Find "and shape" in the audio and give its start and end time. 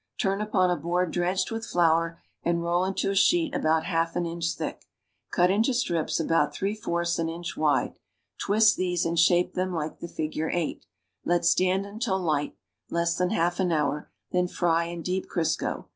9.05-9.53